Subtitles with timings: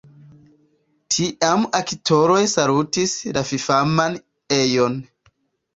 [1.15, 4.21] Tiam aktoroj salutis la fifaman
[4.63, 4.99] ejon.